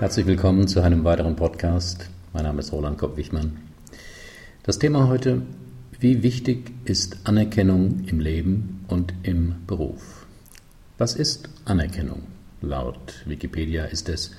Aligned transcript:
Herzlich 0.00 0.26
willkommen 0.26 0.66
zu 0.66 0.80
einem 0.80 1.04
weiteren 1.04 1.36
Podcast. 1.36 2.10
Mein 2.32 2.42
Name 2.42 2.58
ist 2.58 2.72
Roland 2.72 2.98
Kopp-Wichmann. 2.98 3.58
Das 4.64 4.80
Thema 4.80 5.06
heute, 5.06 5.42
wie 6.00 6.24
wichtig 6.24 6.72
ist 6.84 7.18
Anerkennung 7.22 8.02
im 8.06 8.18
Leben 8.18 8.84
und 8.88 9.14
im 9.22 9.54
Beruf? 9.68 10.26
Was 10.98 11.14
ist 11.14 11.48
Anerkennung? 11.64 12.24
Laut 12.60 13.22
Wikipedia 13.24 13.84
ist 13.84 14.08
es 14.08 14.32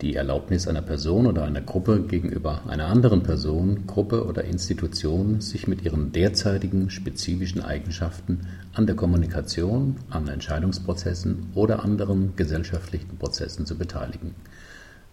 die 0.00 0.16
Erlaubnis 0.16 0.66
einer 0.66 0.82
Person 0.82 1.26
oder 1.26 1.44
einer 1.44 1.60
Gruppe 1.60 2.02
gegenüber 2.02 2.62
einer 2.66 2.86
anderen 2.86 3.22
Person, 3.22 3.86
Gruppe 3.86 4.26
oder 4.26 4.44
Institution, 4.44 5.40
sich 5.40 5.68
mit 5.68 5.82
ihren 5.82 6.12
derzeitigen 6.12 6.90
spezifischen 6.90 7.62
Eigenschaften 7.62 8.48
an 8.72 8.86
der 8.86 8.96
Kommunikation, 8.96 9.96
an 10.10 10.28
Entscheidungsprozessen 10.28 11.50
oder 11.54 11.84
anderen 11.84 12.34
gesellschaftlichen 12.36 13.18
Prozessen 13.18 13.66
zu 13.66 13.78
beteiligen. 13.78 14.34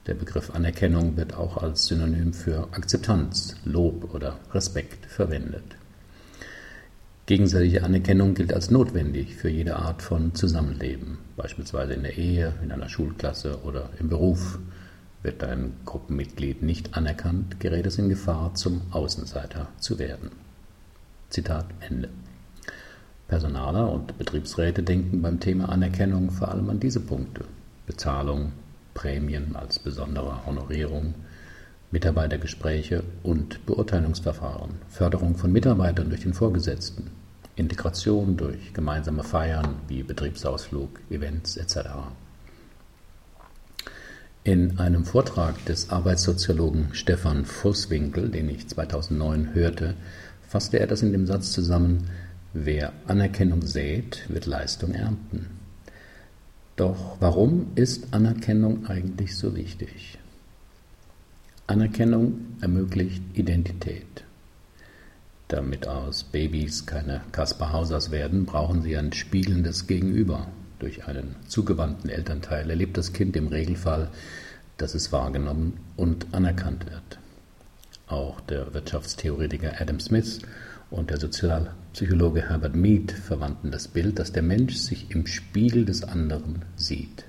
Der 0.07 0.15
Begriff 0.15 0.49
Anerkennung 0.55 1.15
wird 1.15 1.35
auch 1.35 1.57
als 1.57 1.85
Synonym 1.85 2.33
für 2.33 2.69
Akzeptanz, 2.71 3.55
Lob 3.65 4.15
oder 4.15 4.39
Respekt 4.51 5.05
verwendet. 5.05 5.77
Gegenseitige 7.31 7.85
Anerkennung 7.85 8.33
gilt 8.33 8.53
als 8.53 8.71
notwendig 8.71 9.37
für 9.37 9.47
jede 9.47 9.77
Art 9.77 10.01
von 10.01 10.35
Zusammenleben, 10.35 11.17
beispielsweise 11.37 11.93
in 11.93 12.03
der 12.03 12.17
Ehe, 12.17 12.51
in 12.61 12.73
einer 12.73 12.89
Schulklasse 12.89 13.59
oder 13.63 13.89
im 13.99 14.09
Beruf. 14.09 14.59
Wird 15.23 15.41
ein 15.41 15.71
Gruppenmitglied 15.85 16.61
nicht 16.61 16.93
anerkannt, 16.93 17.61
gerät 17.61 17.85
es 17.85 17.97
in 17.97 18.09
Gefahr, 18.09 18.53
zum 18.55 18.81
Außenseiter 18.91 19.69
zu 19.79 19.97
werden. 19.97 20.31
Zitat 21.29 21.67
Ende. 21.79 22.09
Personaler 23.29 23.89
und 23.89 24.17
Betriebsräte 24.17 24.83
denken 24.83 25.21
beim 25.21 25.39
Thema 25.39 25.69
Anerkennung 25.69 26.31
vor 26.31 26.49
allem 26.49 26.69
an 26.69 26.81
diese 26.81 26.99
Punkte. 26.99 27.45
Bezahlung, 27.85 28.51
Prämien 28.93 29.55
als 29.55 29.79
besondere 29.79 30.45
Honorierung, 30.45 31.13
Mitarbeitergespräche 31.91 33.05
und 33.23 33.65
Beurteilungsverfahren, 33.65 34.71
Förderung 34.89 35.37
von 35.37 35.53
Mitarbeitern 35.53 36.09
durch 36.09 36.23
den 36.23 36.33
Vorgesetzten, 36.33 37.20
Integration 37.61 38.37
durch 38.37 38.73
gemeinsame 38.73 39.23
Feiern 39.23 39.75
wie 39.87 40.01
Betriebsausflug, 40.01 40.99
Events 41.11 41.57
etc. 41.57 41.89
In 44.43 44.79
einem 44.79 45.05
Vortrag 45.05 45.63
des 45.65 45.91
Arbeitssoziologen 45.91 46.89
Stefan 46.93 47.45
Vosswinkel, 47.45 48.29
den 48.29 48.49
ich 48.49 48.67
2009 48.67 49.53
hörte, 49.53 49.93
fasste 50.47 50.79
er 50.79 50.87
das 50.87 51.03
in 51.03 51.11
dem 51.11 51.27
Satz 51.27 51.51
zusammen, 51.51 52.09
wer 52.53 52.93
Anerkennung 53.05 53.61
sät, 53.61 54.25
wird 54.27 54.47
Leistung 54.47 54.95
ernten. 54.95 55.45
Doch 56.75 57.17
warum 57.19 57.67
ist 57.75 58.11
Anerkennung 58.11 58.87
eigentlich 58.87 59.37
so 59.37 59.55
wichtig? 59.55 60.17
Anerkennung 61.67 62.39
ermöglicht 62.59 63.21
Identität. 63.35 64.23
Damit 65.51 65.85
aus 65.85 66.23
Babys 66.23 66.85
keine 66.85 67.19
Kaspar 67.33 67.73
Hausers 67.73 68.09
werden, 68.09 68.45
brauchen 68.45 68.83
sie 68.83 68.95
ein 68.95 69.11
spiegelndes 69.11 69.85
Gegenüber. 69.85 70.47
Durch 70.79 71.09
einen 71.09 71.35
zugewandten 71.45 72.09
Elternteil 72.09 72.69
erlebt 72.69 72.97
das 72.97 73.11
Kind 73.11 73.35
im 73.35 73.47
Regelfall, 73.47 74.07
dass 74.77 74.95
es 74.95 75.11
wahrgenommen 75.11 75.73
und 75.97 76.27
anerkannt 76.31 76.85
wird. 76.85 77.19
Auch 78.07 78.39
der 78.39 78.73
Wirtschaftstheoretiker 78.73 79.73
Adam 79.81 79.99
Smith 79.99 80.39
und 80.89 81.09
der 81.09 81.19
Sozialpsychologe 81.19 82.47
Herbert 82.47 82.77
Mead 82.77 83.11
verwandten 83.11 83.71
das 83.71 83.89
Bild, 83.89 84.19
dass 84.19 84.31
der 84.31 84.43
Mensch 84.43 84.75
sich 84.75 85.11
im 85.11 85.27
Spiegel 85.27 85.83
des 85.83 86.05
anderen 86.05 86.63
sieht. 86.77 87.25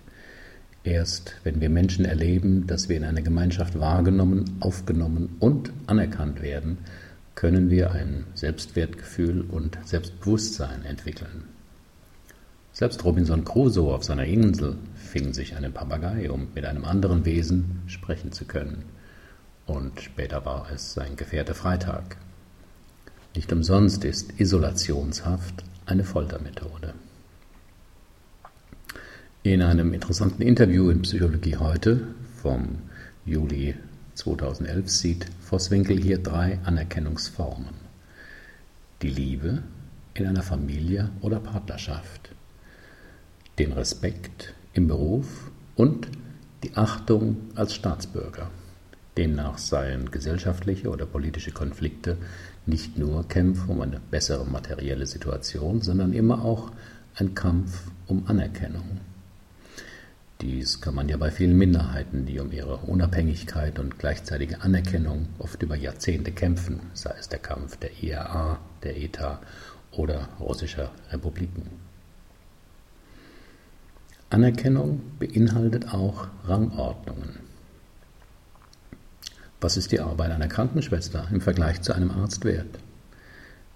Erst 0.85 1.35
wenn 1.43 1.61
wir 1.61 1.71
Menschen 1.71 2.05
erleben, 2.05 2.69
dass 2.69 2.89
wir 2.89 2.99
in 2.99 3.05
einer 3.05 3.23
Gemeinschaft 3.23 3.81
wahrgenommen, 3.81 4.59
aufgenommen 4.61 5.35
und 5.41 5.73
anerkannt 5.89 6.41
werden, 6.41 6.79
können 7.35 7.71
wir 7.71 7.93
ein 7.93 8.27
Selbstwertgefühl 8.35 9.43
und 9.43 9.79
Selbstbewusstsein 9.85 10.85
entwickeln. 10.85 11.45
Selbst 12.73 13.05
Robinson 13.05 13.45
Crusoe 13.45 13.95
auf 13.95 14.05
seiner 14.05 14.25
Insel 14.25 14.77
fing 14.95 15.35
sich 15.35 15.57
einen 15.57 15.73
Papagei, 15.73 16.31
um 16.31 16.49
mit 16.55 16.65
einem 16.65 16.85
anderen 16.85 17.25
Wesen 17.25 17.83
sprechen 17.87 18.33
zu 18.33 18.47
können. 18.47 18.85
Und 19.67 20.01
später 20.01 20.45
war 20.45 20.71
es 20.73 20.95
sein 20.95 21.17
Gefährte 21.17 21.55
Freitag. 21.55 22.17
Nicht 23.35 23.53
umsonst 23.53 24.05
ist 24.05 24.41
Isolationshaft 24.41 25.65
eine 25.87 26.05
Foltermethode. 26.05 26.95
In 29.43 29.61
einem 29.61 29.93
interessanten 29.93 30.43
Interview 30.43 30.89
in 30.91 31.03
Psychologie 31.03 31.57
heute 31.57 32.07
vom 32.41 32.79
Juli 33.25 33.75
2011 34.15 34.91
sieht 34.91 35.27
Vosswinkel 35.41 36.01
hier 36.01 36.19
drei 36.19 36.59
Anerkennungsformen. 36.65 37.75
Die 39.01 39.09
Liebe 39.09 39.63
in 40.15 40.27
einer 40.27 40.43
Familie 40.43 41.11
oder 41.21 41.41
Partnerschaft, 41.41 42.31
den 43.59 43.73
Respekt 43.73 44.55
im 44.75 44.87
Beruf 44.87 45.51
und 45.75 46.09
die 46.63 46.77
Achtung 46.77 47.37
als 47.55 47.75
Staatsbürger. 47.75 48.51
Demnach 49.17 49.59
seien 49.59 50.11
gesellschaftliche 50.11 50.89
oder 50.89 51.07
politische 51.07 51.51
Konflikte 51.51 52.17
nicht 52.65 52.97
nur 52.97 53.27
Kämpfe 53.29 53.71
um 53.71 53.81
eine 53.81 54.01
bessere 54.11 54.47
materielle 54.47 55.07
Situation, 55.07 55.83
sondern 55.83 56.13
immer 56.13 56.45
auch 56.45 56.71
ein 57.17 57.35
Kampf 57.35 57.91
um 58.07 58.27
Anerkennung. 58.27 59.01
Dies 60.43 60.81
kann 60.81 60.97
man 60.97 61.09
ja 61.09 61.17
bei 61.17 61.31
vielen 61.31 61.57
Minderheiten, 61.57 62.27
die 62.27 62.41
um 62.41 62.51
ihre 62.51 62.79
Unabhängigkeit 62.79 63.79
und 63.79 64.01
gleichzeitige 64.01 64.61
Anerkennung 64.61 65.29
oft 65.39 65.63
über 65.63 65.77
Jahrzehnte 65.77 66.33
kämpfen, 66.33 66.81
sei 66.95 67.15
es 67.17 67.29
der 67.29 67.39
Kampf 67.39 67.77
der 67.77 68.03
IRA, 68.03 68.59
der 68.83 68.97
ETA 68.97 69.41
oder 69.93 70.29
russischer 70.41 70.91
Republiken. 71.13 71.71
Anerkennung 74.31 75.01
beinhaltet 75.21 75.95
auch 75.95 76.27
Rangordnungen. 76.45 77.39
Was 79.61 79.77
ist 79.77 79.93
die 79.93 80.01
Arbeit 80.01 80.33
einer 80.33 80.49
Krankenschwester 80.49 81.29
im 81.31 81.41
Vergleich 81.41 81.83
zu 81.83 81.93
einem 81.93 82.11
Arzt 82.11 82.45
wert? 82.45 82.81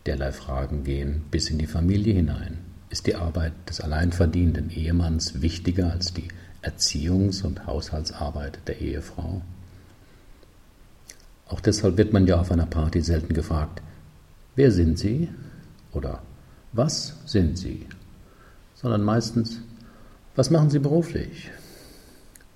Derlei 0.04 0.32
Fragen 0.32 0.82
gehen 0.82 1.26
bis 1.30 1.48
in 1.48 1.58
die 1.58 1.68
Familie 1.68 2.14
hinein. 2.14 2.58
Ist 2.90 3.06
die 3.06 3.14
Arbeit 3.14 3.52
des 3.68 3.80
alleinverdienenden 3.80 4.70
Ehemanns 4.70 5.42
wichtiger 5.42 5.92
als 5.92 6.12
die 6.12 6.28
Erziehungs- 6.62 7.42
und 7.42 7.66
Haushaltsarbeit 7.66 8.58
der 8.66 8.80
Ehefrau? 8.80 9.42
Auch 11.48 11.60
deshalb 11.60 11.96
wird 11.96 12.12
man 12.12 12.26
ja 12.26 12.40
auf 12.40 12.50
einer 12.50 12.66
Party 12.66 13.00
selten 13.02 13.34
gefragt, 13.34 13.82
wer 14.56 14.70
sind 14.70 14.98
Sie? 14.98 15.28
oder 15.92 16.22
was 16.72 17.16
sind 17.24 17.56
Sie? 17.56 17.86
sondern 18.76 19.02
meistens, 19.02 19.60
was 20.36 20.50
machen 20.50 20.70
Sie 20.70 20.78
beruflich? 20.78 21.50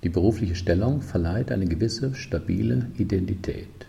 Die 0.03 0.09
berufliche 0.09 0.55
Stellung 0.55 1.01
verleiht 1.01 1.51
eine 1.51 1.65
gewisse 1.65 2.15
stabile 2.15 2.87
Identität. 2.97 3.87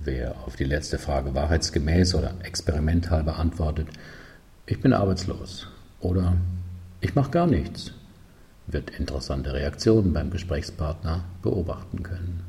Wer 0.00 0.36
auf 0.46 0.56
die 0.56 0.64
letzte 0.64 0.98
Frage 0.98 1.34
wahrheitsgemäß 1.34 2.14
oder 2.14 2.34
experimental 2.42 3.22
beantwortet, 3.22 3.86
ich 4.66 4.80
bin 4.80 4.92
arbeitslos 4.92 5.68
oder 6.00 6.36
ich 7.00 7.14
mache 7.14 7.30
gar 7.30 7.46
nichts, 7.46 7.92
wird 8.72 8.90
interessante 8.98 9.52
Reaktionen 9.52 10.12
beim 10.12 10.30
Gesprächspartner 10.30 11.24
beobachten 11.42 12.02
können. 12.02 12.40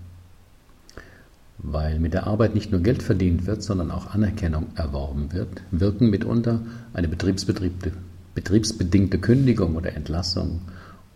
Weil 1.57 1.99
mit 1.99 2.13
der 2.13 2.27
Arbeit 2.27 2.55
nicht 2.55 2.71
nur 2.71 2.81
Geld 2.81 3.03
verdient 3.03 3.45
wird, 3.45 3.61
sondern 3.61 3.91
auch 3.91 4.13
Anerkennung 4.13 4.67
erworben 4.75 5.31
wird, 5.31 5.61
wirken 5.71 6.09
mitunter 6.09 6.61
eine 6.93 7.07
betriebsbedingte 7.07 9.19
Kündigung 9.19 9.75
oder 9.75 9.93
Entlassung 9.93 10.61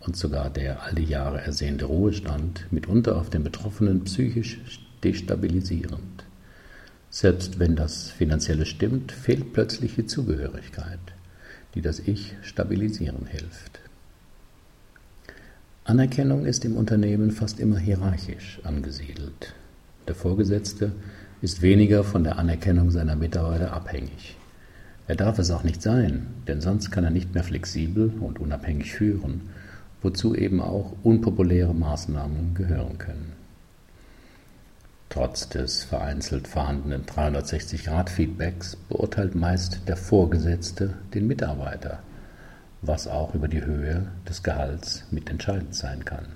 und 0.00 0.16
sogar 0.16 0.50
der 0.50 0.84
all 0.84 1.00
Jahre 1.00 1.40
ersehnte 1.40 1.86
Ruhestand 1.86 2.66
mitunter 2.70 3.16
auf 3.16 3.28
den 3.28 3.42
Betroffenen 3.42 4.04
psychisch 4.04 4.60
destabilisierend. 5.02 6.24
Selbst 7.10 7.58
wenn 7.58 7.74
das 7.74 8.10
Finanzielle 8.10 8.66
stimmt, 8.66 9.10
fehlt 9.10 9.52
plötzlich 9.52 9.96
die 9.96 10.06
Zugehörigkeit, 10.06 11.00
die 11.74 11.80
das 11.80 11.98
Ich 11.98 12.34
stabilisieren 12.42 13.26
hilft. 13.26 13.80
Anerkennung 15.86 16.44
ist 16.44 16.64
im 16.64 16.76
Unternehmen 16.76 17.30
fast 17.30 17.58
immer 17.58 17.78
hierarchisch 17.78 18.60
angesiedelt. 18.64 19.54
Der 20.06 20.14
Vorgesetzte 20.14 20.92
ist 21.40 21.62
weniger 21.62 22.04
von 22.04 22.24
der 22.24 22.38
Anerkennung 22.38 22.90
seiner 22.90 23.16
Mitarbeiter 23.16 23.72
abhängig. 23.72 24.36
Er 25.08 25.16
darf 25.16 25.38
es 25.38 25.50
auch 25.50 25.62
nicht 25.62 25.80
sein, 25.80 26.26
denn 26.48 26.60
sonst 26.60 26.90
kann 26.90 27.04
er 27.04 27.10
nicht 27.10 27.34
mehr 27.34 27.44
flexibel 27.44 28.12
und 28.20 28.38
unabhängig 28.38 28.92
führen 28.92 29.42
wozu 30.06 30.36
eben 30.36 30.60
auch 30.60 30.92
unpopuläre 31.02 31.74
Maßnahmen 31.74 32.54
gehören 32.54 32.96
können. 32.98 33.32
Trotz 35.08 35.48
des 35.48 35.82
vereinzelt 35.82 36.46
vorhandenen 36.46 37.06
360-Grad-Feedbacks 37.06 38.76
beurteilt 38.88 39.34
meist 39.34 39.80
der 39.88 39.96
Vorgesetzte 39.96 40.94
den 41.12 41.26
Mitarbeiter, 41.26 42.00
was 42.82 43.06
auch 43.06 43.34
über 43.34 43.48
die 43.48 43.64
Höhe 43.64 44.06
des 44.28 44.42
Gehalts 44.42 45.04
mitentscheidend 45.10 45.74
sein 45.74 46.04
kann. 46.04 46.26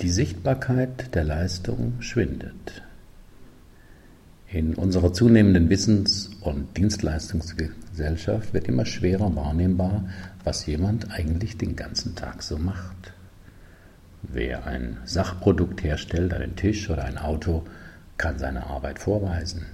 Die 0.00 0.10
Sichtbarkeit 0.10 1.14
der 1.14 1.24
Leistung 1.24 2.00
schwindet. 2.00 2.82
In 4.48 4.74
unserer 4.74 5.12
zunehmenden 5.12 5.70
Wissens- 5.70 6.30
und 6.40 6.76
Dienstleistungsgesellschaft 6.76 8.52
wird 8.52 8.68
immer 8.68 8.84
schwerer 8.84 9.34
wahrnehmbar, 9.34 10.04
was 10.44 10.66
jemand 10.66 11.10
eigentlich 11.10 11.56
den 11.56 11.76
ganzen 11.76 12.16
Tag 12.16 12.42
so 12.42 12.58
macht. 12.58 13.14
Wer 14.22 14.66
ein 14.66 14.98
Sachprodukt 15.04 15.82
herstellt, 15.82 16.34
einen 16.34 16.56
Tisch 16.56 16.90
oder 16.90 17.04
ein 17.04 17.16
Auto, 17.18 17.64
kann 18.18 18.38
seine 18.38 18.66
Arbeit 18.66 18.98
vorweisen. 18.98 19.66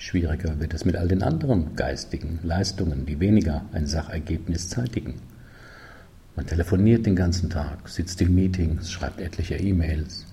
Schwieriger 0.00 0.58
wird 0.58 0.72
es 0.72 0.86
mit 0.86 0.96
all 0.96 1.08
den 1.08 1.22
anderen 1.22 1.76
geistigen 1.76 2.40
Leistungen, 2.42 3.04
die 3.04 3.20
weniger 3.20 3.66
ein 3.72 3.86
Sachergebnis 3.86 4.70
zeitigen. 4.70 5.16
Man 6.34 6.46
telefoniert 6.46 7.04
den 7.04 7.16
ganzen 7.16 7.50
Tag, 7.50 7.86
sitzt 7.86 8.18
in 8.22 8.34
Meetings, 8.34 8.90
schreibt 8.90 9.20
etliche 9.20 9.56
E-Mails. 9.56 10.24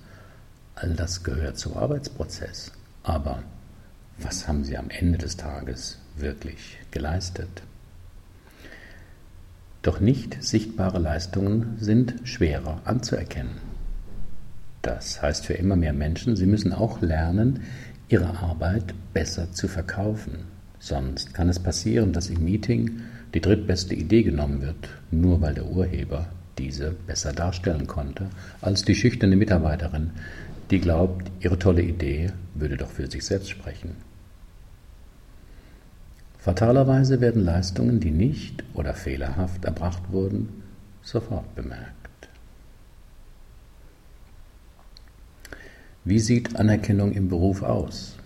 All 0.76 0.94
das 0.94 1.22
gehört 1.22 1.58
zum 1.58 1.76
Arbeitsprozess. 1.76 2.72
Aber 3.04 3.44
was 4.18 4.48
haben 4.48 4.64
Sie 4.64 4.78
am 4.78 4.90
Ende 4.90 5.18
des 5.18 5.36
Tages 5.36 5.98
wirklich 6.16 6.78
geleistet? 6.92 7.62
Doch 9.82 10.00
nicht 10.00 10.42
sichtbare 10.42 11.00
Leistungen 11.00 11.76
sind 11.78 12.16
schwerer 12.24 12.80
anzuerkennen. 12.86 13.58
Das 14.82 15.22
heißt 15.22 15.46
für 15.46 15.56
immer 15.56 15.76
mehr 15.76 15.92
Menschen, 15.92 16.38
sie 16.38 16.46
müssen 16.46 16.72
auch 16.72 17.02
lernen, 17.02 17.64
ihre 18.08 18.40
Arbeit 18.40 18.94
besser 19.18 19.52
zu 19.52 19.68
verkaufen. 19.68 20.46
Sonst 20.78 21.34
kann 21.34 21.50
es 21.50 21.58
passieren, 21.58 22.14
dass 22.14 22.30
im 22.30 22.44
Meeting 22.44 23.02
die 23.34 23.42
drittbeste 23.42 23.96
Idee 23.96 24.22
genommen 24.22 24.62
wird, 24.62 24.90
nur 25.10 25.42
weil 25.42 25.56
der 25.56 25.66
Urheber 25.66 26.28
diese 26.60 26.92
besser 26.92 27.34
darstellen 27.34 27.88
konnte 27.88 28.28
als 28.62 28.86
die 28.86 28.94
schüchterne 28.94 29.36
Mitarbeiterin, 29.36 30.12
die 30.70 30.80
glaubt, 30.80 31.32
ihre 31.40 31.58
tolle 31.58 31.82
Idee 31.82 32.32
würde 32.54 32.78
doch 32.78 32.92
für 32.92 33.10
sich 33.10 33.26
selbst 33.26 33.50
sprechen. 33.50 33.96
Fatalerweise 36.38 37.20
werden 37.20 37.44
Leistungen, 37.44 38.00
die 38.00 38.12
nicht 38.12 38.64
oder 38.76 38.94
fehlerhaft 38.94 39.66
erbracht 39.66 40.12
wurden, 40.12 40.62
sofort 41.02 41.56
bemerkt. 41.56 42.30
Wie 46.06 46.20
sieht 46.20 46.56
Anerkennung 46.56 47.14
im 47.14 47.30
Beruf 47.30 47.64
aus? 47.64 48.18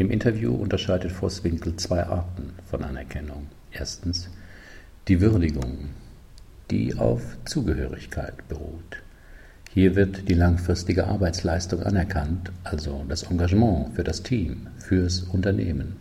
Im 0.00 0.10
Interview 0.10 0.54
unterscheidet 0.54 1.12
Vosswinkel 1.12 1.76
zwei 1.76 2.02
Arten 2.06 2.54
von 2.64 2.82
Anerkennung. 2.82 3.48
Erstens 3.70 4.30
die 5.08 5.20
Würdigung, 5.20 5.90
die 6.70 6.94
auf 6.94 7.36
Zugehörigkeit 7.44 8.48
beruht. 8.48 9.02
Hier 9.74 9.96
wird 9.96 10.26
die 10.26 10.32
langfristige 10.32 11.06
Arbeitsleistung 11.06 11.82
anerkannt, 11.82 12.50
also 12.64 13.04
das 13.10 13.24
Engagement 13.24 13.94
für 13.94 14.02
das 14.02 14.22
Team, 14.22 14.68
fürs 14.78 15.20
Unternehmen. 15.20 15.96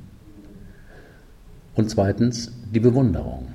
Und 1.76 1.92
zweitens 1.92 2.54
die 2.74 2.80
Bewunderung, 2.80 3.50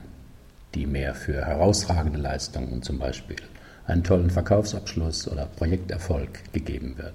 die 0.75 0.85
mehr 0.85 1.15
für 1.15 1.47
herausragende 1.47 2.19
Leistungen, 2.19 2.83
zum 2.83 2.99
Beispiel 2.99 3.39
einen 3.87 4.05
tollen 4.05 4.29
Verkaufsabschluss 4.29 5.27
oder 5.27 5.47
Projekterfolg 5.47 6.53
gegeben 6.53 6.99
wird. 6.99 7.15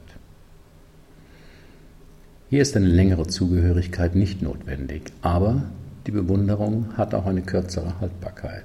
Hier 2.49 2.63
ist 2.63 2.75
eine 2.75 2.87
längere 2.87 3.27
Zugehörigkeit 3.27 4.15
nicht 4.15 4.41
notwendig, 4.41 5.13
aber 5.21 5.65
die 6.07 6.11
Bewunderung 6.11 6.97
hat 6.97 7.13
auch 7.13 7.27
eine 7.27 7.43
kürzere 7.43 7.99
Haltbarkeit. 8.01 8.63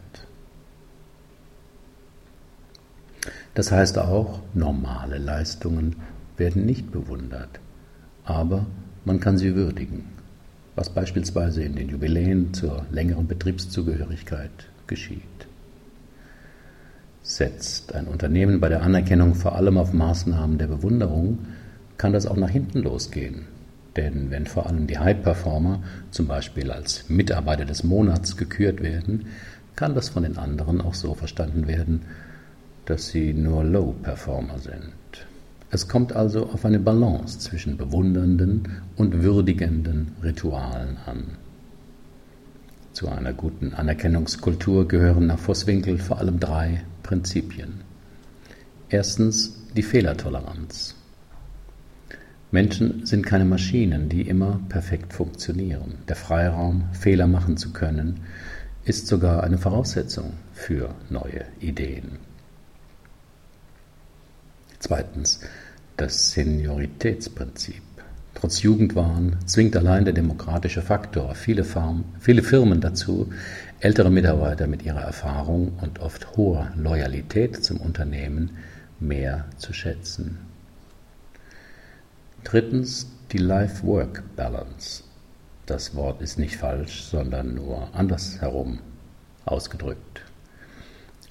Das 3.54 3.70
heißt 3.70 3.98
auch, 3.98 4.40
normale 4.54 5.18
Leistungen 5.18 5.96
werden 6.38 6.64
nicht 6.64 6.92
bewundert, 6.92 7.60
aber 8.24 8.64
man 9.04 9.20
kann 9.20 9.36
sie 9.36 9.54
würdigen, 9.54 10.06
was 10.76 10.88
beispielsweise 10.88 11.62
in 11.62 11.76
den 11.76 11.90
Jubiläen 11.90 12.54
zur 12.54 12.86
längeren 12.90 13.26
Betriebszugehörigkeit 13.26 14.70
geschieht. 14.86 15.20
Setzt 17.22 17.94
ein 17.94 18.06
Unternehmen 18.06 18.60
bei 18.60 18.70
der 18.70 18.82
Anerkennung 18.82 19.34
vor 19.34 19.56
allem 19.56 19.76
auf 19.76 19.92
Maßnahmen 19.92 20.56
der 20.56 20.68
Bewunderung, 20.68 21.40
kann 21.98 22.14
das 22.14 22.26
auch 22.26 22.38
nach 22.38 22.48
hinten 22.48 22.80
losgehen. 22.80 23.52
Denn 23.96 24.30
wenn 24.30 24.46
vor 24.46 24.66
allem 24.66 24.86
die 24.86 24.98
High-Performer 24.98 25.82
zum 26.10 26.26
Beispiel 26.26 26.70
als 26.70 27.08
Mitarbeiter 27.08 27.64
des 27.64 27.84
Monats 27.84 28.36
gekürt 28.36 28.82
werden, 28.82 29.26
kann 29.76 29.94
das 29.94 30.08
von 30.08 30.22
den 30.22 30.36
anderen 30.36 30.80
auch 30.80 30.94
so 30.94 31.14
verstanden 31.14 31.66
werden, 31.66 32.02
dass 32.86 33.08
sie 33.08 33.32
nur 33.32 33.64
Low-Performer 33.64 34.58
sind. 34.58 34.92
Es 35.70 35.88
kommt 35.88 36.12
also 36.12 36.46
auf 36.46 36.64
eine 36.64 36.78
Balance 36.78 37.38
zwischen 37.38 37.76
bewundernden 37.76 38.68
und 38.96 39.22
würdigenden 39.22 40.12
Ritualen 40.22 40.98
an. 41.06 41.24
Zu 42.92 43.08
einer 43.08 43.32
guten 43.32 43.74
Anerkennungskultur 43.74 44.86
gehören 44.86 45.26
nach 45.26 45.38
Vosswinkel 45.38 45.98
vor 45.98 46.18
allem 46.18 46.38
drei 46.38 46.84
Prinzipien. 47.02 47.80
Erstens 48.88 49.56
die 49.76 49.82
Fehlertoleranz. 49.82 50.93
Menschen 52.54 53.04
sind 53.04 53.26
keine 53.26 53.44
Maschinen, 53.44 54.08
die 54.08 54.28
immer 54.28 54.60
perfekt 54.68 55.12
funktionieren. 55.12 55.94
Der 56.06 56.14
Freiraum, 56.14 56.84
Fehler 56.92 57.26
machen 57.26 57.56
zu 57.56 57.72
können, 57.72 58.20
ist 58.84 59.08
sogar 59.08 59.42
eine 59.42 59.58
Voraussetzung 59.58 60.34
für 60.52 60.94
neue 61.10 61.46
Ideen. 61.58 62.20
Zweitens 64.78 65.40
das 65.96 66.30
Senioritätsprinzip. 66.30 67.82
Trotz 68.36 68.62
Jugendwahn 68.62 69.36
zwingt 69.46 69.76
allein 69.76 70.04
der 70.04 70.14
demokratische 70.14 70.82
Faktor 70.82 71.34
viele, 71.34 71.64
Farm, 71.64 72.04
viele 72.20 72.44
Firmen 72.44 72.80
dazu, 72.80 73.32
ältere 73.80 74.12
Mitarbeiter 74.12 74.68
mit 74.68 74.84
ihrer 74.84 75.02
Erfahrung 75.02 75.72
und 75.80 75.98
oft 75.98 76.36
hoher 76.36 76.70
Loyalität 76.76 77.64
zum 77.64 77.78
Unternehmen 77.78 78.50
mehr 79.00 79.46
zu 79.58 79.72
schätzen. 79.72 80.53
Drittens 82.44 83.06
die 83.32 83.38
Life-Work-Balance. 83.38 85.02
Das 85.64 85.94
Wort 85.94 86.20
ist 86.20 86.38
nicht 86.38 86.58
falsch, 86.58 87.02
sondern 87.02 87.54
nur 87.54 87.88
andersherum 87.94 88.80
ausgedrückt. 89.46 90.20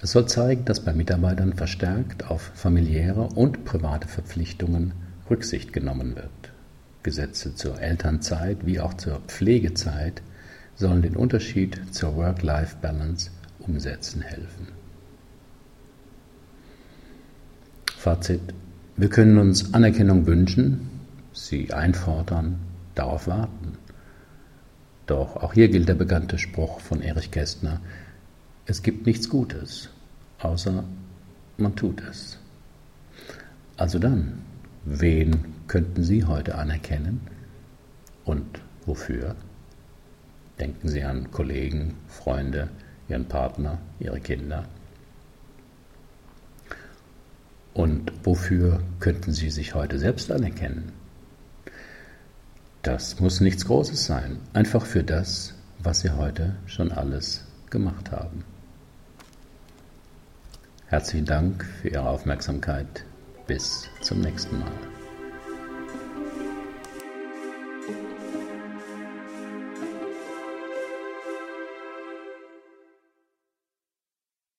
Es 0.02 0.10
soll 0.10 0.26
zeigen, 0.26 0.64
dass 0.64 0.80
bei 0.80 0.92
Mitarbeitern 0.92 1.52
verstärkt 1.52 2.28
auf 2.28 2.42
familiäre 2.54 3.28
und 3.28 3.64
private 3.64 4.08
Verpflichtungen 4.08 4.92
Rücksicht 5.30 5.72
genommen 5.72 6.16
wird. 6.16 6.52
Gesetze 7.04 7.54
zur 7.54 7.80
Elternzeit 7.80 8.66
wie 8.66 8.80
auch 8.80 8.94
zur 8.94 9.20
Pflegezeit 9.28 10.20
sollen 10.74 11.02
den 11.02 11.16
Unterschied 11.16 11.94
zur 11.94 12.16
Work-Life-Balance 12.16 13.30
umsetzen 13.60 14.20
helfen. 14.20 14.68
Fazit. 17.96 18.42
Wir 18.96 19.08
können 19.08 19.38
uns 19.38 19.72
Anerkennung 19.74 20.26
wünschen, 20.26 20.90
sie 21.34 21.72
einfordern, 21.72 22.60
darauf 22.94 23.26
warten. 23.26 23.76
Doch 25.06 25.36
auch 25.36 25.52
hier 25.52 25.68
gilt 25.68 25.88
der 25.88 25.94
bekannte 25.94 26.38
Spruch 26.38 26.80
von 26.80 27.02
Erich 27.02 27.30
Kästner, 27.30 27.80
es 28.66 28.82
gibt 28.82 29.04
nichts 29.04 29.28
Gutes, 29.28 29.90
außer 30.38 30.84
man 31.58 31.76
tut 31.76 32.00
es. 32.08 32.38
Also 33.76 33.98
dann, 33.98 34.40
wen 34.84 35.54
könnten 35.66 36.02
Sie 36.02 36.24
heute 36.24 36.54
anerkennen 36.54 37.20
und 38.24 38.60
wofür? 38.86 39.36
Denken 40.58 40.88
Sie 40.88 41.02
an 41.02 41.30
Kollegen, 41.30 41.94
Freunde, 42.08 42.70
Ihren 43.08 43.26
Partner, 43.26 43.78
Ihre 43.98 44.20
Kinder. 44.20 44.64
Und 47.74 48.12
wofür 48.22 48.80
könnten 49.00 49.32
Sie 49.32 49.50
sich 49.50 49.74
heute 49.74 49.98
selbst 49.98 50.30
anerkennen? 50.30 50.92
Das 52.84 53.18
muss 53.18 53.40
nichts 53.40 53.64
Großes 53.64 54.04
sein, 54.04 54.40
einfach 54.52 54.84
für 54.84 55.02
das, 55.02 55.54
was 55.78 56.00
Sie 56.00 56.10
heute 56.10 56.54
schon 56.66 56.92
alles 56.92 57.42
gemacht 57.70 58.12
haben. 58.12 58.44
Herzlichen 60.88 61.24
Dank 61.24 61.64
für 61.80 61.88
Ihre 61.88 62.06
Aufmerksamkeit. 62.06 63.06
Bis 63.46 63.88
zum 64.02 64.20
nächsten 64.20 64.58
Mal. 64.58 64.93